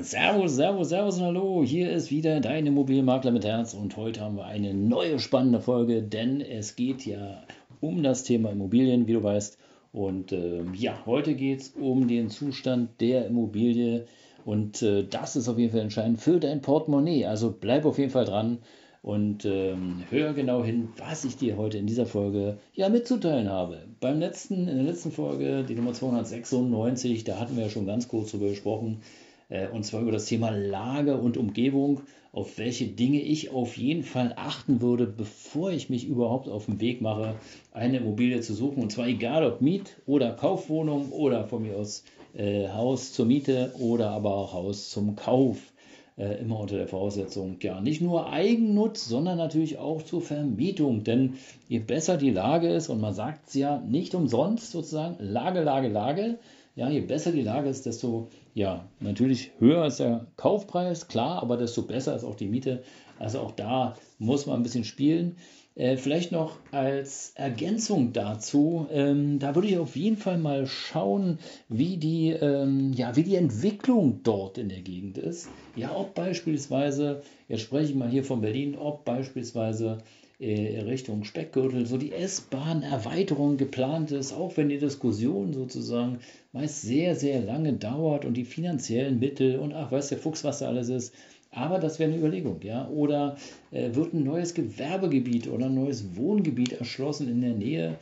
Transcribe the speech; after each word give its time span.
Servus, 0.00 0.56
Servus, 0.56 0.88
Servus 0.88 1.18
und 1.18 1.24
Hallo. 1.24 1.62
Hier 1.64 1.92
ist 1.92 2.10
wieder 2.10 2.40
dein 2.40 2.66
Immobilienmakler 2.66 3.30
mit 3.30 3.44
Herz 3.44 3.74
und 3.74 3.96
heute 3.96 4.20
haben 4.20 4.36
wir 4.36 4.46
eine 4.46 4.72
neue 4.72 5.18
spannende 5.18 5.60
Folge, 5.60 6.02
denn 6.02 6.40
es 6.40 6.76
geht 6.76 7.04
ja 7.04 7.42
um 7.80 8.02
das 8.02 8.24
Thema 8.24 8.50
Immobilien, 8.50 9.06
wie 9.06 9.12
du 9.12 9.22
weißt. 9.22 9.58
Und 9.92 10.32
äh, 10.32 10.62
ja, 10.74 11.02
heute 11.04 11.34
geht 11.34 11.60
es 11.60 11.68
um 11.68 12.08
den 12.08 12.30
Zustand 12.30 13.00
der 13.00 13.26
Immobilie 13.26 14.06
und 14.46 14.82
äh, 14.82 15.04
das 15.04 15.36
ist 15.36 15.48
auf 15.48 15.58
jeden 15.58 15.72
Fall 15.72 15.82
entscheidend 15.82 16.20
für 16.20 16.40
dein 16.40 16.62
Portemonnaie. 16.62 17.26
Also 17.26 17.52
bleib 17.52 17.84
auf 17.84 17.98
jeden 17.98 18.10
Fall 18.10 18.24
dran 18.24 18.58
und 19.02 19.44
ähm, 19.44 20.04
hör 20.10 20.32
genau 20.32 20.64
hin, 20.64 20.88
was 20.96 21.24
ich 21.24 21.36
dir 21.36 21.58
heute 21.58 21.76
in 21.76 21.86
dieser 21.86 22.06
Folge 22.06 22.56
ja 22.74 22.88
mitzuteilen 22.88 23.50
habe. 23.50 23.82
Beim 24.00 24.20
letzten, 24.20 24.68
in 24.68 24.76
der 24.76 24.84
letzten 24.84 25.12
Folge, 25.12 25.64
die 25.68 25.74
Nummer 25.74 25.92
296, 25.92 27.24
da 27.24 27.38
hatten 27.38 27.56
wir 27.56 27.64
ja 27.64 27.70
schon 27.70 27.86
ganz 27.86 28.08
kurz 28.08 28.32
darüber 28.32 28.48
gesprochen 28.48 29.02
und 29.72 29.84
zwar 29.84 30.02
über 30.02 30.12
das 30.12 30.26
Thema 30.26 30.50
Lage 30.50 31.16
und 31.16 31.36
Umgebung, 31.36 32.02
auf 32.32 32.56
welche 32.56 32.86
Dinge 32.86 33.20
ich 33.20 33.50
auf 33.50 33.76
jeden 33.76 34.02
Fall 34.02 34.32
achten 34.36 34.80
würde, 34.80 35.06
bevor 35.06 35.70
ich 35.70 35.90
mich 35.90 36.06
überhaupt 36.06 36.48
auf 36.48 36.66
den 36.66 36.80
Weg 36.80 37.02
mache, 37.02 37.34
eine 37.72 37.98
Immobilie 37.98 38.40
zu 38.40 38.54
suchen. 38.54 38.82
Und 38.82 38.90
zwar 38.90 39.06
egal 39.06 39.44
ob 39.44 39.60
Miet- 39.60 40.00
oder 40.06 40.32
Kaufwohnung 40.32 41.12
oder 41.12 41.44
von 41.46 41.62
mir 41.62 41.76
aus 41.76 42.04
äh, 42.34 42.68
Haus 42.68 43.12
zur 43.12 43.26
Miete 43.26 43.74
oder 43.78 44.10
aber 44.10 44.34
auch 44.34 44.54
Haus 44.54 44.88
zum 44.90 45.16
Kauf. 45.16 45.71
Äh, 46.18 46.42
immer 46.42 46.60
unter 46.60 46.76
der 46.76 46.88
Voraussetzung, 46.88 47.56
ja, 47.62 47.80
nicht 47.80 48.02
nur 48.02 48.30
Eigennutz, 48.30 49.06
sondern 49.06 49.38
natürlich 49.38 49.78
auch 49.78 50.02
zur 50.02 50.20
Vermietung. 50.20 51.04
Denn 51.04 51.38
je 51.68 51.78
besser 51.78 52.18
die 52.18 52.30
Lage 52.30 52.68
ist, 52.68 52.90
und 52.90 53.00
man 53.00 53.14
sagt 53.14 53.48
es 53.48 53.54
ja 53.54 53.78
nicht 53.78 54.14
umsonst 54.14 54.72
sozusagen, 54.72 55.16
Lage, 55.20 55.62
Lage, 55.62 55.88
Lage, 55.88 56.38
ja, 56.76 56.90
je 56.90 57.00
besser 57.00 57.32
die 57.32 57.42
Lage 57.42 57.70
ist, 57.70 57.86
desto, 57.86 58.28
ja, 58.52 58.84
natürlich 59.00 59.52
höher 59.58 59.86
ist 59.86 60.00
der 60.00 60.26
Kaufpreis, 60.36 61.08
klar, 61.08 61.42
aber 61.42 61.56
desto 61.56 61.82
besser 61.82 62.14
ist 62.14 62.24
auch 62.24 62.36
die 62.36 62.48
Miete. 62.48 62.82
Also 63.18 63.40
auch 63.40 63.52
da 63.52 63.94
muss 64.18 64.44
man 64.46 64.56
ein 64.56 64.62
bisschen 64.62 64.84
spielen. 64.84 65.36
Äh, 65.74 65.96
vielleicht 65.96 66.32
noch 66.32 66.58
als 66.70 67.32
Ergänzung 67.34 68.12
dazu, 68.12 68.86
ähm, 68.92 69.38
da 69.38 69.54
würde 69.54 69.68
ich 69.68 69.78
auf 69.78 69.96
jeden 69.96 70.18
Fall 70.18 70.36
mal 70.36 70.66
schauen, 70.66 71.38
wie 71.68 71.96
die, 71.96 72.28
ähm, 72.28 72.92
ja, 72.92 73.16
wie 73.16 73.22
die 73.22 73.36
Entwicklung 73.36 74.20
dort 74.22 74.58
in 74.58 74.68
der 74.68 74.82
Gegend 74.82 75.16
ist. 75.16 75.48
Ja, 75.74 75.96
ob 75.96 76.14
beispielsweise, 76.14 77.22
jetzt 77.48 77.62
spreche 77.62 77.90
ich 77.90 77.94
mal 77.94 78.10
hier 78.10 78.22
von 78.24 78.42
Berlin, 78.42 78.76
ob 78.76 79.06
beispielsweise 79.06 79.98
äh, 80.38 80.80
Richtung 80.80 81.24
Speckgürtel 81.24 81.86
so 81.86 81.96
die 81.96 82.12
S-Bahn-Erweiterung 82.12 83.56
geplant 83.56 84.12
ist, 84.12 84.32
auch 84.34 84.56
wenn 84.58 84.68
die 84.68 84.78
Diskussion 84.78 85.54
sozusagen 85.54 86.18
meist 86.52 86.82
sehr, 86.82 87.14
sehr 87.14 87.40
lange 87.40 87.72
dauert 87.72 88.26
und 88.26 88.34
die 88.34 88.44
finanziellen 88.44 89.18
Mittel 89.18 89.58
und 89.58 89.72
ach, 89.72 89.90
weiß 89.90 90.08
der 90.08 90.18
Fuchs, 90.18 90.44
was 90.44 90.58
da 90.58 90.68
alles 90.68 90.90
ist. 90.90 91.14
Aber 91.54 91.78
das 91.78 91.98
wäre 91.98 92.10
eine 92.10 92.18
Überlegung, 92.18 92.60
ja. 92.62 92.88
Oder 92.88 93.36
äh, 93.70 93.94
wird 93.94 94.14
ein 94.14 94.24
neues 94.24 94.54
Gewerbegebiet 94.54 95.48
oder 95.48 95.66
ein 95.66 95.74
neues 95.74 96.16
Wohngebiet 96.16 96.72
erschlossen 96.72 97.28
in 97.28 97.42
der 97.42 97.52
Nähe, 97.52 97.98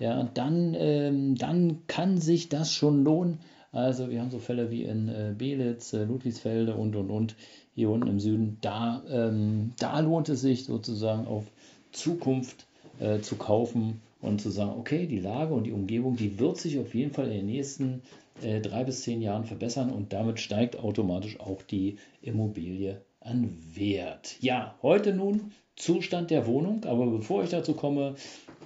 ja, 0.00 0.28
dann, 0.34 0.74
ähm, 0.76 1.34
dann 1.36 1.86
kann 1.86 2.18
sich 2.18 2.48
das 2.48 2.72
schon 2.72 3.04
lohnen. 3.04 3.38
Also 3.72 4.08
wir 4.08 4.20
haben 4.20 4.30
so 4.30 4.38
Fälle 4.38 4.70
wie 4.70 4.84
in 4.84 5.08
äh, 5.08 5.34
Belitz, 5.36 5.92
äh, 5.92 6.04
Ludwigsfelde 6.04 6.74
und 6.74 6.96
und 6.96 7.10
und 7.10 7.36
hier 7.74 7.90
unten 7.90 8.08
im 8.08 8.20
Süden. 8.20 8.56
Da, 8.60 9.02
ähm, 9.10 9.72
da 9.78 10.00
lohnt 10.00 10.28
es 10.28 10.40
sich 10.40 10.64
sozusagen 10.64 11.26
auf 11.26 11.44
Zukunft 11.92 12.66
äh, 13.00 13.20
zu 13.20 13.36
kaufen 13.36 14.00
und 14.24 14.40
zu 14.40 14.50
sagen, 14.50 14.78
okay, 14.78 15.06
die 15.06 15.18
Lage 15.18 15.54
und 15.54 15.64
die 15.64 15.72
Umgebung, 15.72 16.16
die 16.16 16.38
wird 16.38 16.56
sich 16.56 16.78
auf 16.78 16.94
jeden 16.94 17.12
Fall 17.12 17.26
in 17.26 17.38
den 17.38 17.46
nächsten 17.46 18.02
äh, 18.42 18.60
drei 18.60 18.84
bis 18.84 19.02
zehn 19.02 19.22
Jahren 19.22 19.44
verbessern 19.44 19.90
und 19.90 20.12
damit 20.12 20.40
steigt 20.40 20.78
automatisch 20.78 21.38
auch 21.40 21.62
die 21.62 21.98
Immobilie 22.22 23.02
an 23.20 23.56
Wert. 23.74 24.36
Ja, 24.40 24.74
heute 24.82 25.14
nun 25.14 25.52
Zustand 25.76 26.30
der 26.30 26.46
Wohnung, 26.46 26.84
aber 26.84 27.06
bevor 27.06 27.42
ich 27.42 27.50
dazu 27.50 27.74
komme, 27.74 28.14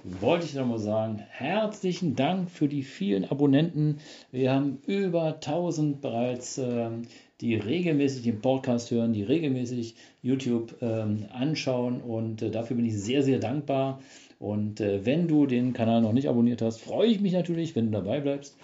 wollte 0.03 0.45
ich 0.45 0.53
nochmal 0.53 0.79
sagen, 0.79 1.19
herzlichen 1.29 2.15
Dank 2.15 2.49
für 2.49 2.67
die 2.67 2.83
vielen 2.83 3.25
Abonnenten. 3.25 3.99
Wir 4.31 4.53
haben 4.53 4.79
über 4.85 5.35
1000 5.35 6.01
bereits 6.01 6.57
ähm, 6.57 7.03
die 7.41 7.55
regelmäßig 7.55 8.23
den 8.23 8.41
Podcast 8.41 8.91
hören, 8.91 9.13
die 9.13 9.23
regelmäßig 9.23 9.95
YouTube 10.21 10.75
ähm, 10.81 11.25
anschauen 11.31 12.01
und 12.01 12.41
äh, 12.41 12.51
dafür 12.51 12.75
bin 12.75 12.85
ich 12.85 12.97
sehr, 12.97 13.23
sehr 13.23 13.39
dankbar. 13.39 14.01
Und 14.39 14.79
äh, 14.79 15.05
wenn 15.05 15.27
du 15.27 15.45
den 15.45 15.73
Kanal 15.73 16.01
noch 16.01 16.13
nicht 16.13 16.29
abonniert 16.29 16.61
hast, 16.61 16.79
freue 16.79 17.07
ich 17.07 17.19
mich 17.19 17.33
natürlich, 17.33 17.75
wenn 17.75 17.85
du 17.85 17.91
dabei 17.91 18.19
bleibst. 18.19 18.57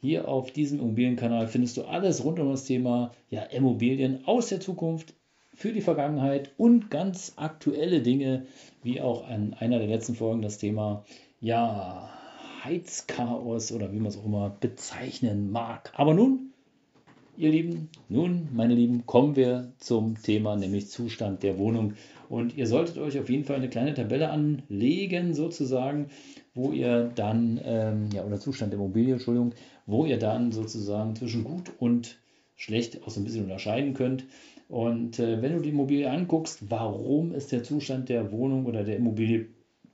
Hier 0.00 0.28
auf 0.28 0.50
diesem 0.50 0.80
Immobilienkanal 0.80 1.46
findest 1.46 1.76
du 1.76 1.82
alles 1.82 2.24
rund 2.24 2.38
um 2.40 2.50
das 2.50 2.64
Thema 2.64 3.12
ja, 3.30 3.42
Immobilien 3.42 4.20
aus 4.26 4.48
der 4.48 4.60
Zukunft, 4.60 5.14
für 5.54 5.72
die 5.72 5.80
Vergangenheit 5.80 6.50
und 6.56 6.90
ganz 6.90 7.34
aktuelle 7.36 8.00
Dinge, 8.00 8.46
wie 8.82 9.00
auch 9.00 9.28
an 9.28 9.54
einer 9.54 9.78
der 9.78 9.88
letzten 9.88 10.14
Folgen 10.14 10.42
das 10.42 10.58
Thema 10.58 11.04
ja, 11.40 12.08
Heizchaos 12.64 13.72
oder 13.72 13.92
wie 13.92 13.98
man 13.98 14.06
es 14.06 14.18
auch 14.18 14.24
immer 14.24 14.56
bezeichnen 14.60 15.50
mag. 15.52 15.92
Aber 15.94 16.14
nun 16.14 16.51
Ihr 17.38 17.50
Lieben, 17.50 17.88
nun, 18.10 18.48
meine 18.52 18.74
Lieben, 18.74 19.06
kommen 19.06 19.36
wir 19.36 19.72
zum 19.78 20.20
Thema, 20.20 20.54
nämlich 20.54 20.90
Zustand 20.90 21.42
der 21.42 21.56
Wohnung. 21.56 21.94
Und 22.28 22.58
ihr 22.58 22.66
solltet 22.66 22.98
euch 22.98 23.18
auf 23.18 23.30
jeden 23.30 23.44
Fall 23.44 23.56
eine 23.56 23.70
kleine 23.70 23.94
Tabelle 23.94 24.28
anlegen, 24.28 25.32
sozusagen, 25.32 26.10
wo 26.54 26.72
ihr 26.72 27.10
dann, 27.14 27.58
ähm, 27.64 28.10
ja, 28.12 28.22
oder 28.22 28.38
Zustand 28.38 28.74
der 28.74 28.78
Immobilie, 28.78 29.14
Entschuldigung, 29.14 29.54
wo 29.86 30.04
ihr 30.04 30.18
dann 30.18 30.52
sozusagen 30.52 31.16
zwischen 31.16 31.42
gut 31.42 31.72
und 31.78 32.18
schlecht 32.54 33.02
auch 33.02 33.08
so 33.08 33.20
ein 33.20 33.24
bisschen 33.24 33.44
unterscheiden 33.44 33.94
könnt. 33.94 34.24
Und 34.68 35.18
äh, 35.18 35.40
wenn 35.40 35.54
du 35.54 35.60
die 35.60 35.70
Immobilie 35.70 36.10
anguckst, 36.10 36.58
warum 36.68 37.32
ist 37.32 37.50
der 37.50 37.62
Zustand 37.62 38.10
der 38.10 38.30
Wohnung 38.30 38.66
oder 38.66 38.84
der 38.84 38.98
Immobilie 38.98 39.46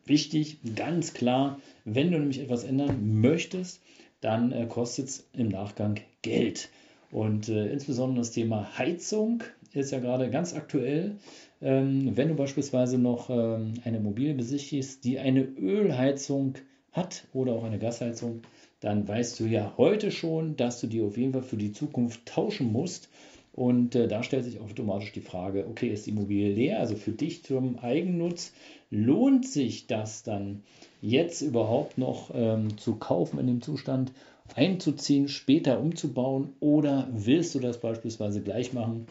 wichtig? 0.04 0.58
Ganz 0.74 1.14
klar, 1.14 1.60
wenn 1.84 2.10
du 2.10 2.18
nämlich 2.18 2.40
etwas 2.40 2.64
ändern 2.64 3.20
möchtest, 3.20 3.80
dann 4.20 4.50
äh, 4.50 4.66
kostet 4.66 5.06
es 5.06 5.28
im 5.32 5.48
Nachgang 5.48 6.00
Geld. 6.22 6.68
Und 7.10 7.48
äh, 7.48 7.72
insbesondere 7.72 8.20
das 8.20 8.32
Thema 8.32 8.78
Heizung 8.78 9.42
ist 9.72 9.92
ja 9.92 9.98
gerade 9.98 10.30
ganz 10.30 10.54
aktuell. 10.54 11.16
Ähm, 11.60 12.16
wenn 12.16 12.28
du 12.28 12.34
beispielsweise 12.34 12.98
noch 12.98 13.30
ähm, 13.30 13.74
eine 13.84 13.98
Immobilie 13.98 14.34
besichtigst, 14.34 15.04
die 15.04 15.18
eine 15.18 15.42
Ölheizung 15.42 16.54
hat 16.92 17.24
oder 17.32 17.52
auch 17.52 17.64
eine 17.64 17.78
Gasheizung, 17.78 18.42
dann 18.80 19.08
weißt 19.08 19.40
du 19.40 19.44
ja 19.44 19.74
heute 19.76 20.10
schon, 20.10 20.56
dass 20.56 20.80
du 20.80 20.86
die 20.86 21.02
auf 21.02 21.16
jeden 21.16 21.32
Fall 21.32 21.42
für 21.42 21.56
die 21.56 21.72
Zukunft 21.72 22.26
tauschen 22.26 22.72
musst. 22.72 23.08
Und 23.52 23.96
äh, 23.96 24.06
da 24.06 24.22
stellt 24.22 24.44
sich 24.44 24.60
automatisch 24.60 25.12
die 25.12 25.20
Frage, 25.20 25.66
okay, 25.68 25.88
ist 25.88 26.06
die 26.06 26.10
Immobilie 26.10 26.52
leer, 26.52 26.78
also 26.78 26.94
für 26.94 27.10
dich 27.10 27.42
zum 27.42 27.80
Eigennutz, 27.80 28.52
lohnt 28.90 29.48
sich 29.48 29.88
das 29.88 30.22
dann 30.22 30.62
jetzt 31.02 31.42
überhaupt 31.42 31.98
noch 31.98 32.30
ähm, 32.34 32.78
zu 32.78 32.96
kaufen 32.96 33.40
in 33.40 33.48
dem 33.48 33.60
Zustand 33.60 34.12
einzuziehen, 34.54 35.28
später 35.28 35.80
umzubauen 35.80 36.54
oder 36.60 37.08
willst 37.12 37.54
du 37.54 37.60
das 37.60 37.78
beispielsweise 37.78 38.42
gleich 38.42 38.72
machen 38.72 39.06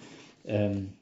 ähm, 0.46 0.94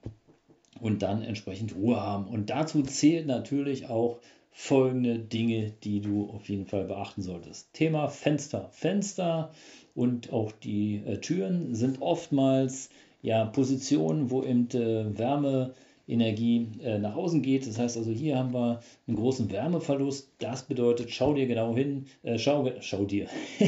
und 0.80 1.02
dann 1.02 1.22
entsprechend 1.22 1.76
Ruhe 1.76 2.00
haben? 2.00 2.28
Und 2.28 2.50
dazu 2.50 2.84
zählt 2.84 3.28
natürlich 3.28 3.90
auch 3.90 4.20
folgende 4.52 5.20
Dinge, 5.20 5.74
die 5.84 6.00
du 6.00 6.30
auf 6.30 6.48
jeden 6.48 6.66
Fall 6.66 6.86
beachten 6.86 7.22
solltest. 7.22 7.74
Thema 7.74 8.08
Fenster. 8.08 8.70
Fenster 8.72 9.52
und 9.96 10.32
auch 10.32 10.52
die 10.52 11.02
äh, 11.06 11.18
Türen 11.18 11.76
sind 11.76 12.02
oftmals 12.02 12.90
ja 13.22 13.46
Positionen, 13.46 14.32
wo 14.32 14.44
eben 14.44 14.70
äh, 14.70 15.18
Wärme 15.18 15.74
Energie 16.08 16.68
äh, 16.84 17.00
nach 17.00 17.16
außen 17.16 17.42
geht. 17.42 17.68
Das 17.68 17.80
heißt 17.80 17.98
also, 17.98 18.12
hier 18.12 18.38
haben 18.38 18.54
wir 18.54 18.82
einen 19.08 19.18
großen 19.18 19.52
Wärmeverlust. 19.52 20.30
Das 20.40 20.64
bedeutet, 20.64 21.10
schau 21.12 21.34
dir 21.34 21.48
genau 21.48 21.76
hin, 21.76 22.06
äh, 22.24 22.38
schau, 22.38 22.72
schau 22.80 23.06
dir, 23.06 23.28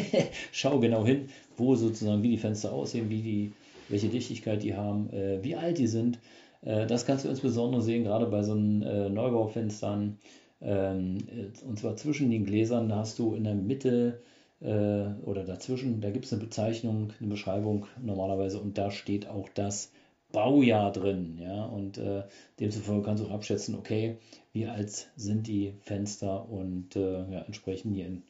schau 0.51 0.79
genau 0.79 1.05
hin, 1.05 1.29
wo 1.57 1.75
sozusagen, 1.75 2.23
wie 2.23 2.29
die 2.29 2.37
Fenster 2.37 2.73
aussehen, 2.73 3.09
wie 3.09 3.21
die, 3.21 3.51
welche 3.89 4.09
Dichtigkeit 4.09 4.61
die 4.63 4.75
haben, 4.75 5.09
äh, 5.11 5.43
wie 5.43 5.55
alt 5.55 5.77
die 5.77 5.87
sind. 5.87 6.19
Äh, 6.61 6.85
das 6.85 7.05
kannst 7.05 7.25
du 7.25 7.29
insbesondere 7.29 7.81
sehen, 7.81 8.03
gerade 8.03 8.27
bei 8.27 8.43
so 8.43 8.53
einen 8.53 8.81
äh, 8.81 9.09
Neubaufenstern. 9.09 10.17
Ähm, 10.61 11.17
äh, 11.27 11.65
und 11.67 11.79
zwar 11.79 11.95
zwischen 11.95 12.29
den 12.29 12.45
Gläsern 12.45 12.93
hast 12.93 13.19
du 13.19 13.33
in 13.33 13.43
der 13.43 13.55
Mitte 13.55 14.21
oder 14.59 15.43
dazwischen, 15.43 16.01
da 16.01 16.09
gibt 16.09 16.25
es 16.25 16.33
eine 16.33 16.41
Bezeichnung, 16.41 17.13
eine 17.19 17.29
Beschreibung 17.29 17.85
normalerweise 18.01 18.59
und 18.59 18.75
da 18.75 18.89
steht 18.89 19.29
auch 19.29 19.49
das 19.53 19.91
Baujahr 20.31 20.91
drin. 20.91 21.37
Ja? 21.41 21.65
Und 21.65 21.97
äh, 21.97 22.23
demzufolge 22.59 23.03
kannst 23.03 23.23
du 23.23 23.27
auch 23.27 23.33
abschätzen, 23.33 23.75
okay, 23.75 24.17
wie 24.53 24.65
alt 24.65 25.07
sind 25.15 25.47
die 25.47 25.73
Fenster 25.81 26.49
und 26.49 26.95
äh, 26.95 27.31
ja, 27.31 27.41
entsprechen 27.41 27.93
die 27.93 28.01
in, 28.01 28.23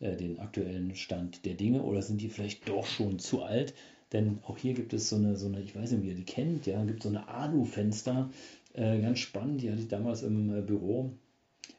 äh, 0.00 0.16
den 0.16 0.38
aktuellen 0.38 0.94
Stand 0.94 1.44
der 1.44 1.54
Dinge 1.54 1.82
oder 1.82 2.02
sind 2.02 2.20
die 2.20 2.28
vielleicht 2.28 2.68
doch 2.68 2.86
schon 2.86 3.18
zu 3.18 3.42
alt? 3.42 3.74
Denn 4.12 4.38
auch 4.44 4.58
hier 4.58 4.74
gibt 4.74 4.92
es 4.92 5.08
so 5.08 5.16
eine, 5.16 5.36
so 5.36 5.46
eine 5.46 5.60
ich 5.60 5.74
weiß 5.74 5.90
nicht, 5.92 6.02
wie 6.02 6.08
ihr 6.08 6.14
die 6.14 6.24
kennt, 6.24 6.66
ja, 6.66 6.82
gibt 6.84 7.02
so 7.02 7.08
eine 7.08 7.28
Alu-Fenster, 7.28 8.30
äh, 8.74 9.00
ganz 9.00 9.18
spannend, 9.18 9.62
die 9.62 9.70
hatte 9.70 9.80
ich 9.80 9.88
damals 9.88 10.22
im 10.22 10.56
äh, 10.56 10.60
Büro 10.60 11.10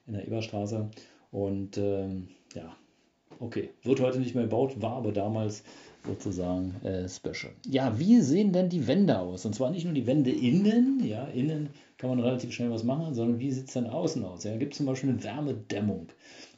in 0.08 0.14
der 0.14 0.28
Eberstraße 0.28 0.90
und 1.32 1.78
ähm, 1.78 2.30
ja, 2.54 2.76
okay, 3.40 3.70
wird 3.84 4.00
heute 4.00 4.20
nicht 4.20 4.36
mehr 4.36 4.46
gebaut, 4.46 4.82
war 4.82 4.98
aber 4.98 5.12
damals 5.12 5.64
sozusagen 6.06 6.76
äh, 6.84 7.08
special. 7.10 7.52
Ja, 7.68 7.98
wie 7.98 8.22
sehen 8.22 8.54
denn 8.54 8.70
die 8.70 8.88
Wände 8.88 9.20
aus? 9.20 9.46
Und 9.46 9.56
zwar 9.56 9.72
nicht 9.72 9.86
nur 9.86 9.94
die 9.94 10.08
Wände 10.08 10.32
innen, 10.32 11.04
ja, 11.06 11.26
innen 11.26 11.70
kann 11.98 12.10
man 12.10 12.20
relativ 12.20 12.52
schnell 12.52 12.72
was 12.72 12.84
machen, 12.84 13.14
sondern 13.14 13.40
wie 13.40 13.52
sieht 13.52 13.68
es 13.68 13.74
denn 13.74 13.88
außen 13.88 14.24
aus? 14.24 14.44
Ja, 14.44 14.56
gibt 14.58 14.76
zum 14.76 14.86
Beispiel 14.86 15.10
eine 15.10 15.24
Wärmedämmung. 15.24 16.08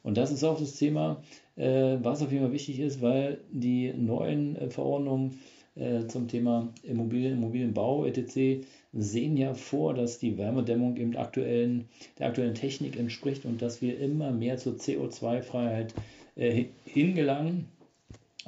Und 0.02 0.16
das 0.16 0.30
ist 0.30 0.44
auch 0.44 0.58
das 0.58 0.76
Thema, 0.76 1.22
äh, 1.56 1.96
was 2.02 2.22
auf 2.22 2.32
jeden 2.32 2.44
Fall 2.44 2.52
wichtig 2.52 2.80
ist, 2.80 3.00
weil 3.00 3.38
die 3.50 3.92
neuen 3.92 4.56
äh, 4.56 4.70
Verordnungen 4.70 5.38
äh, 5.74 6.06
zum 6.06 6.28
Thema 6.28 6.68
Immobilien, 6.82 7.34
Immobilienbau 7.34 8.04
etc. 8.04 8.66
sehen 8.92 9.36
ja 9.36 9.54
vor, 9.54 9.94
dass 9.94 10.18
die 10.18 10.36
Wärmedämmung 10.36 10.96
eben 10.96 11.16
aktuellen, 11.16 11.88
der 12.18 12.28
aktuellen 12.28 12.54
Technik 12.54 12.98
entspricht 12.98 13.44
und 13.44 13.62
dass 13.62 13.80
wir 13.80 13.98
immer 13.98 14.32
mehr 14.32 14.56
zur 14.56 14.74
CO2-Freiheit 14.74 15.92
äh, 15.92 16.17
hingelangen 16.38 17.66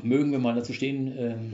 mögen 0.03 0.33
wir 0.33 0.39
mal 0.39 0.55
dazu 0.55 0.73
stehen, 0.73 1.13
ähm, 1.17 1.53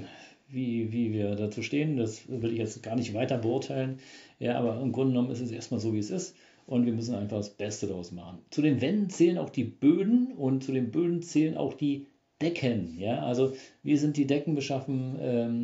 wie, 0.49 0.93
wie 0.93 1.13
wir 1.13 1.35
dazu 1.35 1.63
stehen. 1.63 1.97
Das 1.97 2.29
will 2.29 2.53
ich 2.53 2.59
jetzt 2.59 2.83
gar 2.83 2.97
nicht 2.97 3.15
weiter 3.15 3.39
beurteilen. 3.39 3.99
Ja, 4.39 4.59
aber 4.59 4.81
im 4.81 4.93
Grunde 4.93 5.13
genommen 5.13 5.31
ist 5.31 5.41
es 5.41 5.51
erstmal 5.51 5.81
so, 5.81 5.93
wie 5.93 5.99
es 5.99 6.11
ist. 6.11 6.37
Und 6.67 6.85
wir 6.85 6.93
müssen 6.93 7.15
einfach 7.15 7.37
das 7.37 7.51
Beste 7.51 7.87
daraus 7.87 8.11
machen. 8.11 8.39
Zu 8.51 8.61
den 8.61 8.81
Wänden 8.81 9.09
zählen 9.09 9.39
auch 9.39 9.51
die 9.51 9.65
Böden 9.65 10.33
und 10.33 10.65
zu 10.65 10.73
den 10.73 10.91
Böden 10.91 11.23
zählen 11.23 11.57
auch 11.57 11.75
die 11.75 12.07
Decken. 12.43 12.99
Ja, 12.99 13.23
also 13.23 13.55
wie 13.83 13.97
sind 13.97 14.17
die 14.17 14.27
Decken 14.27 14.55
beschaffen? 14.55 15.17
Ähm, 15.21 15.63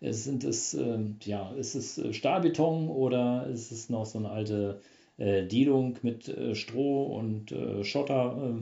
sind 0.00 0.44
es, 0.44 0.74
ähm, 0.74 1.16
ja, 1.24 1.52
ist 1.52 1.74
es 1.74 1.98
äh, 1.98 2.12
Stahlbeton 2.12 2.88
oder 2.88 3.46
ist 3.46 3.72
es 3.72 3.88
noch 3.88 4.04
so 4.04 4.18
eine 4.18 4.30
alte 4.30 4.80
äh, 5.16 5.46
Dielung 5.46 5.98
mit 6.02 6.28
äh, 6.28 6.54
Stroh 6.54 7.04
und 7.06 7.50
äh, 7.50 7.82
Schotter? 7.82 8.60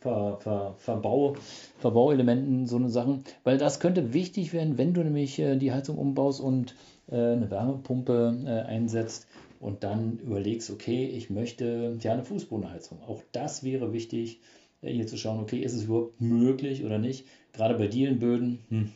Ver, 0.00 0.38
Ver, 0.40 0.74
Verbau, 0.78 1.34
Verbauelementen, 1.78 2.66
so 2.66 2.76
eine 2.76 2.90
Sachen, 2.90 3.24
weil 3.42 3.56
das 3.56 3.80
könnte 3.80 4.12
wichtig 4.12 4.52
werden, 4.52 4.76
wenn 4.76 4.92
du 4.92 5.02
nämlich 5.02 5.38
äh, 5.38 5.56
die 5.56 5.72
Heizung 5.72 5.96
umbaust 5.96 6.40
und 6.40 6.74
äh, 7.08 7.16
eine 7.16 7.50
Wärmepumpe 7.50 8.38
äh, 8.44 8.68
einsetzt 8.68 9.26
und 9.58 9.82
dann 9.82 10.18
überlegst, 10.18 10.70
okay, 10.70 11.06
ich 11.06 11.30
möchte 11.30 11.96
ja 12.00 12.12
eine 12.12 12.24
Fußbodenheizung. 12.24 13.02
Auch 13.02 13.22
das 13.32 13.62
wäre 13.62 13.92
wichtig, 13.92 14.40
äh, 14.82 14.92
hier 14.92 15.06
zu 15.06 15.16
schauen, 15.16 15.40
okay, 15.40 15.60
ist 15.60 15.74
es 15.74 15.84
überhaupt 15.84 16.20
möglich 16.20 16.84
oder 16.84 16.98
nicht. 16.98 17.26
Gerade 17.52 17.74
bei 17.74 17.86
Dielenböden, 17.86 18.58
hm, 18.68 18.92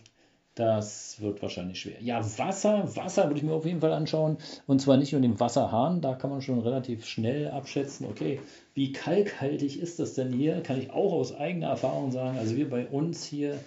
das 0.55 1.21
wird 1.21 1.43
wahrscheinlich 1.43 1.81
schwer. 1.81 2.01
Ja, 2.01 2.25
Wasser, 2.39 2.97
Wasser 2.97 3.25
würde 3.25 3.39
ich 3.39 3.43
mir 3.43 3.55
auf 3.55 3.67
jeden 3.67 3.81
Fall 3.81 3.93
anschauen. 3.93 4.39
Und 4.67 4.81
zwar 4.81 4.97
nicht 4.97 5.12
nur 5.12 5.21
den 5.21 5.41
Wasserhahn, 5.41 6.01
da 6.01 6.15
kann 6.15 6.31
man 6.31 6.43
schon 6.43 6.61
relativ 6.61 7.06
schnell 7.06 7.51
abschätzen, 7.51 8.06
okay, 8.06 8.41
wie 8.75 8.93
kalkhaltig 8.93 9.81
ist 9.81 9.99
das 9.99 10.15
denn 10.15 10.33
hier? 10.33 10.61
Kann 10.62 10.79
ich 10.79 10.91
auch 10.91 11.12
aus 11.12 11.35
eigener 11.35 11.69
Erfahrung 11.69 12.12
sagen. 12.12 12.39
Also 12.39 12.56
wir 12.56 12.71
bei 12.71 12.87
uns 12.87 13.25
hier 13.25 13.59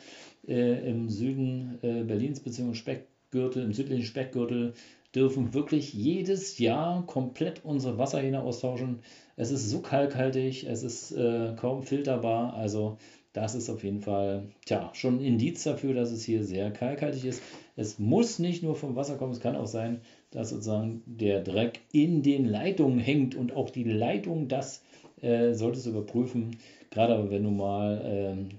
äh, 0.47 0.89
im 0.89 1.09
Süden 1.09 1.77
äh, 1.81 2.03
Berlins 2.03 2.39
bzw. 2.39 2.73
Speckgürtel, 2.73 3.63
im 3.63 3.73
südlichen 3.73 4.05
Speckgürtel, 4.05 4.73
dürfen 5.13 5.53
wirklich 5.53 5.93
jedes 5.93 6.57
Jahr 6.57 7.05
komplett 7.05 7.65
unsere 7.65 7.97
Wasserhähne 7.97 8.41
austauschen. 8.41 8.99
Es 9.35 9.51
ist 9.51 9.69
so 9.69 9.79
kalkhaltig, 9.79 10.65
es 10.65 10.83
ist 10.83 11.11
äh, 11.11 11.53
kaum 11.55 11.83
filterbar. 11.83 12.53
Also 12.53 12.97
das 13.37 13.53
ist 13.53 13.69
auf 13.69 13.83
jeden 13.83 14.01
Fall 14.01 14.47
tja, 14.65 14.89
schon 14.93 15.17
ein 15.17 15.23
Indiz 15.23 15.63
dafür, 15.63 15.93
dass 15.93 16.11
es 16.11 16.25
hier 16.25 16.43
sehr 16.43 16.71
kalkhaltig 16.71 17.23
ist. 17.23 17.43
Es 17.75 17.99
muss 17.99 18.39
nicht 18.39 18.63
nur 18.63 18.75
vom 18.75 18.95
Wasser 18.95 19.15
kommen, 19.15 19.31
es 19.31 19.39
kann 19.39 19.55
auch 19.55 19.67
sein, 19.67 20.01
dass 20.31 20.49
sozusagen 20.49 21.03
der 21.05 21.43
Dreck 21.43 21.81
in 21.91 22.23
den 22.23 22.45
Leitungen 22.45 22.97
hängt 22.97 23.35
und 23.35 23.55
auch 23.55 23.69
die 23.69 23.83
Leitung, 23.83 24.47
das 24.47 24.81
äh, 25.21 25.53
solltest 25.53 25.85
du 25.85 25.91
überprüfen. 25.91 26.57
Gerade 26.89 27.29
wenn 27.29 27.43
du 27.43 27.51
mal 27.51 28.01
ähm, 28.03 28.49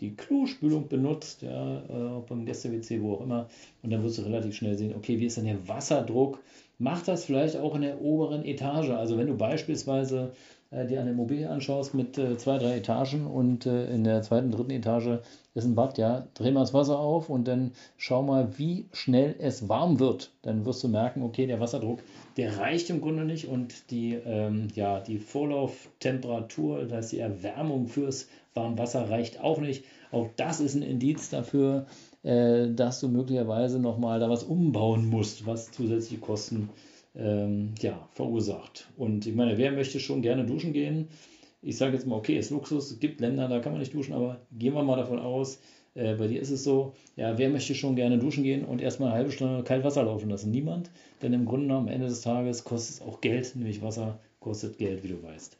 die 0.00 0.16
Klospülung 0.16 0.88
benutzt, 0.88 1.42
ja, 1.42 1.78
äh, 1.80 2.22
beim 2.26 2.46
Gäste-WC, 2.46 3.02
wo 3.02 3.16
auch 3.16 3.20
immer, 3.20 3.50
und 3.82 3.92
dann 3.92 4.02
wirst 4.02 4.16
du 4.16 4.22
relativ 4.22 4.56
schnell 4.56 4.78
sehen, 4.78 4.94
okay, 4.96 5.20
wie 5.20 5.26
ist 5.26 5.36
denn 5.36 5.44
der 5.44 5.68
Wasserdruck? 5.68 6.40
Mach 6.78 7.02
das 7.02 7.26
vielleicht 7.26 7.56
auch 7.56 7.74
in 7.74 7.82
der 7.82 8.00
oberen 8.00 8.46
Etage. 8.46 8.90
Also 8.90 9.18
wenn 9.18 9.26
du 9.26 9.36
beispielsweise 9.36 10.32
äh, 10.70 10.86
dir 10.86 11.00
eine 11.00 11.10
Immobilie 11.10 11.48
anschaust 11.48 11.94
mit 11.94 12.18
äh, 12.18 12.36
zwei, 12.36 12.58
drei 12.58 12.76
Etagen 12.76 13.26
und 13.26 13.66
äh, 13.66 13.92
in 13.92 14.04
der 14.04 14.22
zweiten, 14.22 14.50
dritten 14.50 14.72
Etage 14.72 15.20
ist 15.54 15.64
ein 15.64 15.74
Bad, 15.74 15.96
ja, 15.98 16.26
dreh 16.34 16.50
mal 16.50 16.60
das 16.60 16.74
Wasser 16.74 16.98
auf 16.98 17.30
und 17.30 17.48
dann 17.48 17.72
schau 17.96 18.22
mal, 18.22 18.58
wie 18.58 18.86
schnell 18.92 19.36
es 19.38 19.68
warm 19.68 20.00
wird. 20.00 20.30
Dann 20.42 20.66
wirst 20.66 20.82
du 20.84 20.88
merken, 20.88 21.22
okay, 21.22 21.46
der 21.46 21.60
Wasserdruck, 21.60 22.00
der 22.36 22.58
reicht 22.58 22.90
im 22.90 23.00
Grunde 23.00 23.24
nicht 23.24 23.48
und 23.48 23.90
die, 23.90 24.14
ähm, 24.14 24.68
ja, 24.74 25.00
die 25.00 25.18
Vorlauftemperatur, 25.18 26.82
das 26.84 26.92
heißt 26.92 27.12
die 27.12 27.20
Erwärmung 27.20 27.86
fürs 27.86 28.28
Warmwasser 28.54 29.08
reicht 29.10 29.40
auch 29.40 29.60
nicht. 29.60 29.84
Auch 30.10 30.28
das 30.36 30.60
ist 30.60 30.74
ein 30.74 30.82
Indiz 30.82 31.30
dafür, 31.30 31.86
äh, 32.22 32.68
dass 32.70 33.00
du 33.00 33.08
möglicherweise 33.08 33.78
nochmal 33.78 34.18
da 34.18 34.28
was 34.28 34.44
umbauen 34.44 35.08
musst, 35.08 35.46
was 35.46 35.70
zusätzliche 35.70 36.20
Kosten 36.20 36.70
äh, 36.70 36.95
ähm, 37.18 37.74
ja, 37.80 38.08
verursacht. 38.12 38.88
Und 38.96 39.26
ich 39.26 39.34
meine, 39.34 39.58
wer 39.58 39.72
möchte 39.72 40.00
schon 40.00 40.22
gerne 40.22 40.44
duschen 40.44 40.72
gehen? 40.72 41.08
Ich 41.62 41.76
sage 41.76 41.94
jetzt 41.94 42.06
mal, 42.06 42.16
okay, 42.16 42.36
ist 42.36 42.50
Luxus, 42.50 42.90
es 42.90 43.00
gibt 43.00 43.20
Länder, 43.20 43.48
da 43.48 43.58
kann 43.60 43.72
man 43.72 43.80
nicht 43.80 43.94
duschen, 43.94 44.14
aber 44.14 44.40
gehen 44.52 44.74
wir 44.74 44.82
mal 44.82 44.96
davon 44.96 45.18
aus, 45.18 45.58
äh, 45.94 46.14
bei 46.14 46.28
dir 46.28 46.40
ist 46.40 46.50
es 46.50 46.62
so, 46.62 46.92
ja, 47.16 47.38
wer 47.38 47.48
möchte 47.48 47.74
schon 47.74 47.96
gerne 47.96 48.18
duschen 48.18 48.44
gehen 48.44 48.64
und 48.64 48.80
erstmal 48.80 49.08
eine 49.08 49.18
halbe 49.18 49.32
Stunde 49.32 49.64
kalt 49.64 49.82
Wasser 49.82 50.04
laufen 50.04 50.30
lassen? 50.30 50.50
Niemand, 50.50 50.90
denn 51.22 51.32
im 51.32 51.46
Grunde 51.46 51.74
am 51.74 51.88
Ende 51.88 52.06
des 52.06 52.20
Tages 52.20 52.64
kostet 52.64 52.96
es 52.96 53.02
auch 53.02 53.20
Geld, 53.20 53.56
nämlich 53.56 53.82
Wasser 53.82 54.20
kostet 54.38 54.78
Geld, 54.78 55.02
wie 55.02 55.08
du 55.08 55.22
weißt. 55.22 55.56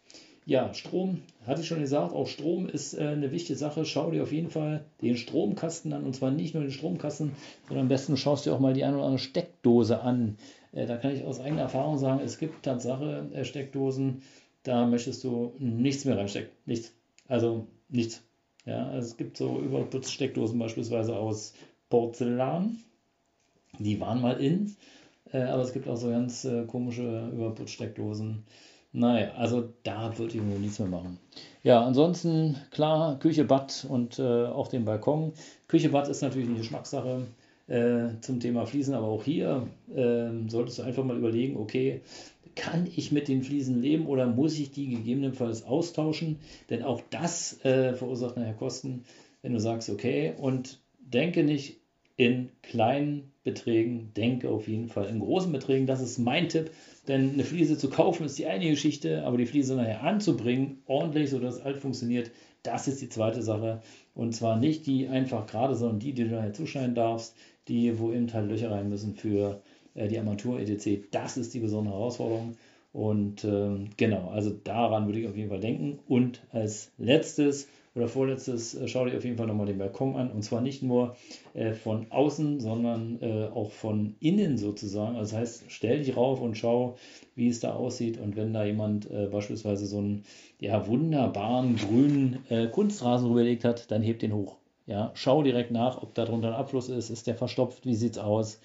Ja, 0.48 0.72
Strom, 0.74 1.22
hatte 1.44 1.62
ich 1.62 1.66
schon 1.66 1.80
gesagt, 1.80 2.14
auch 2.14 2.28
Strom 2.28 2.68
ist 2.68 2.94
äh, 2.94 3.02
eine 3.02 3.32
wichtige 3.32 3.58
Sache. 3.58 3.84
Schau 3.84 4.12
dir 4.12 4.22
auf 4.22 4.30
jeden 4.30 4.48
Fall 4.48 4.84
den 5.02 5.16
Stromkasten 5.16 5.92
an 5.92 6.04
und 6.04 6.14
zwar 6.14 6.30
nicht 6.30 6.54
nur 6.54 6.62
den 6.62 6.70
Stromkasten, 6.70 7.32
sondern 7.66 7.86
am 7.86 7.88
besten 7.88 8.16
schaust 8.16 8.46
dir 8.46 8.54
auch 8.54 8.60
mal 8.60 8.72
die 8.72 8.84
eine 8.84 8.96
oder 8.96 9.06
andere 9.06 9.18
Steckdose 9.18 10.02
an. 10.02 10.36
Äh, 10.76 10.86
da 10.86 10.96
kann 10.98 11.12
ich 11.12 11.24
aus 11.24 11.40
eigener 11.40 11.62
Erfahrung 11.62 11.98
sagen, 11.98 12.20
es 12.22 12.38
gibt 12.38 12.62
Tatsache 12.62 13.28
äh, 13.32 13.44
Steckdosen, 13.44 14.22
da 14.62 14.86
möchtest 14.86 15.24
du 15.24 15.54
nichts 15.58 16.04
mehr 16.04 16.18
reinstecken. 16.18 16.52
Nichts. 16.66 16.92
Also 17.28 17.66
nichts. 17.88 18.22
Ja, 18.66 18.88
also 18.88 19.08
es 19.08 19.16
gibt 19.16 19.36
so 19.36 19.58
Überputzsteckdosen 19.60 20.58
beispielsweise 20.58 21.16
aus 21.16 21.54
Porzellan. 21.88 22.78
Die 23.78 24.00
waren 24.00 24.20
mal 24.20 24.40
in. 24.40 24.76
Äh, 25.32 25.42
aber 25.42 25.62
es 25.62 25.72
gibt 25.72 25.88
auch 25.88 25.96
so 25.96 26.10
ganz 26.10 26.46
komische 26.66 27.30
Überputzsteckdosen. 27.32 28.44
Naja, 28.92 29.32
also 29.36 29.72
da 29.82 30.16
würde 30.18 30.36
ich 30.36 30.42
wohl 30.42 30.58
nichts 30.58 30.78
mehr 30.78 30.88
machen. 30.88 31.18
Ja, 31.62 31.84
ansonsten 31.84 32.56
klar, 32.70 33.18
Küche, 33.18 33.44
Bad 33.44 33.86
und 33.88 34.18
äh, 34.18 34.46
auch 34.46 34.68
den 34.68 34.84
Balkon. 34.84 35.32
Küche, 35.68 35.90
Bad 35.90 36.08
ist 36.08 36.22
natürlich 36.22 36.48
eine 36.48 36.58
Geschmackssache 36.58 37.26
äh, 37.68 38.20
zum 38.20 38.40
Thema 38.40 38.66
Fliesen, 38.66 38.94
aber 38.94 39.08
auch 39.08 39.24
hier 39.24 39.68
äh, 39.94 40.48
solltest 40.48 40.78
du 40.78 40.82
einfach 40.82 41.04
mal 41.04 41.16
überlegen, 41.16 41.56
okay, 41.56 42.02
kann 42.54 42.88
ich 42.96 43.12
mit 43.12 43.28
den 43.28 43.42
Fliesen 43.42 43.82
leben 43.82 44.06
oder 44.06 44.26
muss 44.26 44.58
ich 44.58 44.70
die 44.70 44.88
gegebenenfalls 44.88 45.64
austauschen? 45.64 46.38
Denn 46.70 46.82
auch 46.82 47.02
das 47.10 47.62
äh, 47.64 47.94
verursacht 47.94 48.36
nachher 48.36 48.54
Kosten, 48.54 49.04
wenn 49.42 49.52
du 49.52 49.60
sagst, 49.60 49.90
okay, 49.90 50.34
und 50.38 50.80
denke 50.98 51.44
nicht 51.44 51.76
in 52.16 52.50
kleinen 52.62 53.30
Beträgen, 53.44 54.10
denke 54.16 54.48
auf 54.48 54.68
jeden 54.68 54.88
Fall 54.88 55.06
in 55.06 55.20
großen 55.20 55.52
Beträgen. 55.52 55.86
Das 55.86 56.00
ist 56.00 56.18
mein 56.18 56.48
Tipp, 56.48 56.70
denn 57.06 57.34
eine 57.34 57.44
Fliese 57.44 57.76
zu 57.76 57.90
kaufen 57.90 58.24
ist 58.24 58.38
die 58.38 58.46
eine 58.46 58.68
Geschichte, 58.70 59.24
aber 59.24 59.36
die 59.36 59.46
Fliese 59.46 59.76
nachher 59.76 60.02
anzubringen, 60.02 60.82
ordentlich, 60.86 61.30
sodass 61.30 61.56
es 61.56 61.60
alt 61.60 61.76
funktioniert, 61.76 62.30
das 62.62 62.88
ist 62.88 63.00
die 63.02 63.08
zweite 63.08 63.42
Sache. 63.42 63.82
Und 64.14 64.34
zwar 64.34 64.56
nicht 64.56 64.86
die 64.86 65.08
einfach 65.08 65.46
gerade, 65.46 65.76
sondern 65.76 66.00
die, 66.00 66.14
die 66.14 66.24
du 66.24 66.34
nachher 66.34 66.54
zuschneiden 66.54 66.94
darfst, 66.94 67.36
die, 67.68 67.98
wo 67.98 68.12
eben 68.12 68.32
halt 68.32 68.48
Löcher 68.48 68.70
rein 68.70 68.88
müssen 68.88 69.14
für 69.14 69.60
äh, 69.94 70.08
die 70.08 70.18
Armatur 70.18 70.60
etc. 70.60 71.06
Das 71.10 71.36
ist 71.36 71.54
die 71.54 71.60
besondere 71.60 71.94
Herausforderung. 71.94 72.56
Und 72.92 73.44
ähm, 73.44 73.90
genau, 73.96 74.30
also 74.30 74.50
daran 74.64 75.06
würde 75.06 75.20
ich 75.20 75.28
auf 75.28 75.36
jeden 75.36 75.50
Fall 75.50 75.60
denken. 75.60 75.98
Und 76.08 76.40
als 76.50 76.92
letztes 76.96 77.68
oder 77.94 78.08
vorletztes 78.08 78.74
äh, 78.74 78.88
schau 78.88 79.04
dir 79.04 79.16
auf 79.16 79.24
jeden 79.24 79.36
Fall 79.36 79.46
nochmal 79.46 79.66
den 79.66 79.78
Balkon 79.78 80.16
an. 80.16 80.30
Und 80.30 80.42
zwar 80.42 80.60
nicht 80.60 80.82
nur 80.82 81.16
äh, 81.54 81.72
von 81.72 82.06
außen, 82.10 82.60
sondern 82.60 83.18
äh, 83.20 83.48
auch 83.52 83.70
von 83.70 84.14
innen 84.20 84.56
sozusagen. 84.56 85.16
Also 85.16 85.32
das 85.32 85.40
heißt, 85.40 85.64
stell 85.68 85.98
dich 85.98 86.16
rauf 86.16 86.40
und 86.40 86.56
schau, 86.56 86.96
wie 87.34 87.48
es 87.48 87.60
da 87.60 87.74
aussieht. 87.74 88.18
Und 88.18 88.36
wenn 88.36 88.52
da 88.52 88.64
jemand 88.64 89.10
äh, 89.10 89.26
beispielsweise 89.26 89.86
so 89.86 89.98
einen 89.98 90.24
ja, 90.60 90.86
wunderbaren 90.86 91.76
grünen 91.76 92.44
äh, 92.48 92.66
Kunstrasen 92.68 93.28
rüberlegt 93.28 93.64
hat, 93.64 93.90
dann 93.90 94.02
hebt 94.02 94.22
den 94.22 94.32
hoch. 94.32 94.56
Ja, 94.86 95.10
schau 95.14 95.42
direkt 95.42 95.72
nach, 95.72 96.02
ob 96.02 96.14
da 96.14 96.24
drunter 96.24 96.48
ein 96.48 96.54
Abfluss 96.54 96.88
ist. 96.88 97.10
Ist 97.10 97.26
der 97.26 97.34
verstopft? 97.34 97.84
Wie 97.84 97.94
sieht 97.94 98.12
es 98.12 98.18
aus? 98.18 98.60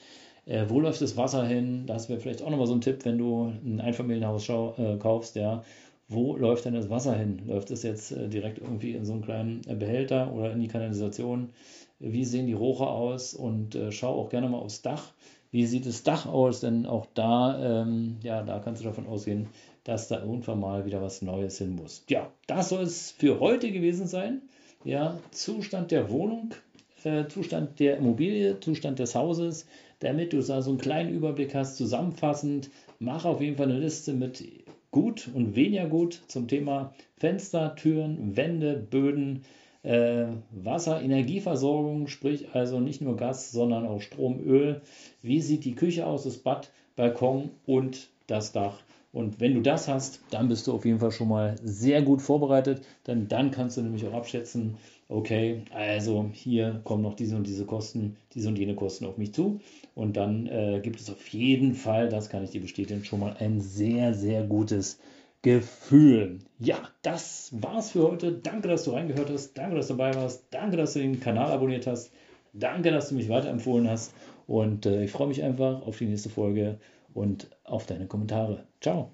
Äh, 0.45 0.65
wo 0.69 0.79
läuft 0.79 1.01
das 1.01 1.17
Wasser 1.17 1.45
hin? 1.45 1.85
Das 1.87 2.09
wäre 2.09 2.19
vielleicht 2.19 2.41
auch 2.43 2.49
nochmal 2.49 2.67
so 2.67 2.73
ein 2.73 2.81
Tipp, 2.81 3.05
wenn 3.05 3.17
du 3.17 3.51
ein 3.63 3.81
Einfamilienhaus 3.81 4.47
äh, 4.49 4.97
kaufst, 4.97 5.35
ja. 5.35 5.63
Wo 6.07 6.35
läuft 6.35 6.65
denn 6.65 6.73
das 6.73 6.89
Wasser 6.89 7.15
hin? 7.15 7.41
Läuft 7.47 7.71
es 7.71 7.83
jetzt 7.83 8.11
äh, 8.11 8.27
direkt 8.27 8.59
irgendwie 8.59 8.91
in 8.91 9.05
so 9.05 9.13
einen 9.13 9.21
kleinen 9.21 9.61
äh, 9.67 9.75
Behälter 9.75 10.33
oder 10.33 10.51
in 10.51 10.59
die 10.59 10.67
Kanalisation? 10.67 11.49
Wie 11.99 12.25
sehen 12.25 12.47
die 12.47 12.53
Rohre 12.53 12.89
aus? 12.89 13.33
Und 13.33 13.75
äh, 13.75 13.91
schau 13.91 14.19
auch 14.19 14.29
gerne 14.29 14.49
mal 14.49 14.57
aufs 14.57 14.81
Dach. 14.81 15.13
Wie 15.51 15.65
sieht 15.65 15.85
das 15.85 16.03
Dach 16.03 16.25
aus? 16.25 16.59
Denn 16.59 16.85
auch 16.85 17.07
da, 17.13 17.81
ähm, 17.83 18.17
ja, 18.23 18.43
da 18.43 18.59
kannst 18.59 18.81
du 18.81 18.85
davon 18.85 19.07
ausgehen, 19.07 19.47
dass 19.83 20.07
da 20.07 20.19
irgendwann 20.19 20.59
mal 20.59 20.85
wieder 20.85 21.01
was 21.01 21.21
Neues 21.21 21.57
hin 21.57 21.75
muss. 21.75 22.03
Ja, 22.09 22.31
das 22.45 22.69
soll 22.69 22.83
es 22.83 23.11
für 23.11 23.39
heute 23.39 23.71
gewesen 23.71 24.07
sein. 24.07 24.41
Ja, 24.83 25.19
Zustand 25.29 25.91
der 25.91 26.09
Wohnung, 26.09 26.55
äh, 27.03 27.27
Zustand 27.27 27.79
der 27.79 27.97
Immobilie, 27.97 28.59
Zustand 28.59 28.97
des 28.97 29.13
Hauses, 29.13 29.67
damit 29.99 30.33
du 30.33 30.41
da 30.41 30.63
so 30.63 30.71
einen 30.71 30.79
kleinen 30.79 31.13
Überblick 31.13 31.53
hast, 31.53 31.77
zusammenfassend. 31.77 32.71
Mach 32.97 33.25
auf 33.25 33.41
jeden 33.41 33.57
Fall 33.57 33.69
eine 33.69 33.79
Liste 33.79 34.13
mit 34.13 34.43
gut 34.89 35.29
und 35.35 35.55
weniger 35.55 35.85
gut 35.85 36.21
zum 36.27 36.47
Thema 36.47 36.95
Fenster, 37.17 37.75
Türen, 37.75 38.35
Wände, 38.35 38.75
Böden, 38.75 39.43
äh, 39.83 40.25
Wasser, 40.49 40.99
Energieversorgung, 40.99 42.07
sprich 42.07 42.47
also 42.53 42.79
nicht 42.79 43.01
nur 43.01 43.17
Gas, 43.17 43.51
sondern 43.51 43.85
auch 43.85 44.01
Strom, 44.01 44.39
Öl. 44.43 44.81
Wie 45.21 45.41
sieht 45.41 45.63
die 45.63 45.75
Küche 45.75 46.07
aus, 46.07 46.23
das 46.23 46.37
Bad, 46.37 46.71
Balkon 46.95 47.51
und 47.67 48.09
das 48.25 48.51
Dach? 48.51 48.79
Und 49.13 49.41
wenn 49.41 49.53
du 49.53 49.61
das 49.61 49.87
hast, 49.87 50.21
dann 50.29 50.47
bist 50.47 50.67
du 50.67 50.73
auf 50.73 50.85
jeden 50.85 50.99
Fall 50.99 51.11
schon 51.11 51.27
mal 51.27 51.55
sehr 51.63 52.01
gut 52.01 52.21
vorbereitet, 52.21 52.81
denn 53.07 53.27
dann 53.27 53.51
kannst 53.51 53.75
du 53.75 53.81
nämlich 53.81 54.07
auch 54.07 54.13
abschätzen, 54.13 54.77
okay, 55.09 55.63
also 55.73 56.29
hier 56.31 56.79
kommen 56.85 57.03
noch 57.03 57.15
diese 57.15 57.35
und 57.35 57.45
diese 57.45 57.65
Kosten, 57.65 58.15
diese 58.33 58.47
und 58.47 58.57
jene 58.57 58.75
Kosten 58.75 59.05
auf 59.05 59.17
mich 59.17 59.33
zu. 59.33 59.59
Und 59.95 60.15
dann 60.15 60.47
äh, 60.47 60.79
gibt 60.81 61.01
es 61.01 61.09
auf 61.09 61.27
jeden 61.27 61.73
Fall, 61.73 62.07
das 62.07 62.29
kann 62.29 62.43
ich 62.43 62.51
dir 62.51 62.61
bestätigen, 62.61 63.03
schon 63.03 63.19
mal 63.19 63.35
ein 63.39 63.59
sehr, 63.59 64.13
sehr 64.13 64.43
gutes 64.43 64.99
Gefühl. 65.41 66.39
Ja, 66.59 66.77
das 67.01 67.51
war's 67.59 67.91
für 67.91 68.03
heute. 68.03 68.31
Danke, 68.31 68.69
dass 68.69 68.85
du 68.85 68.91
reingehört 68.91 69.29
hast. 69.29 69.57
Danke, 69.57 69.75
dass 69.75 69.87
du 69.87 69.95
dabei 69.95 70.15
warst. 70.15 70.45
Danke, 70.51 70.77
dass 70.77 70.93
du 70.93 70.99
den 70.99 71.19
Kanal 71.19 71.51
abonniert 71.51 71.87
hast. 71.87 72.11
Danke, 72.53 72.91
dass 72.91 73.09
du 73.09 73.15
mich 73.15 73.27
weiterempfohlen 73.27 73.89
hast. 73.89 74.13
Und 74.47 74.85
äh, 74.85 75.03
ich 75.03 75.11
freue 75.11 75.27
mich 75.27 75.43
einfach 75.43 75.81
auf 75.81 75.97
die 75.97 76.05
nächste 76.05 76.29
Folge 76.29 76.77
und 77.13 77.49
auf 77.63 77.85
deine 77.85 78.07
Kommentare. 78.07 78.67
Ciao. 78.81 79.11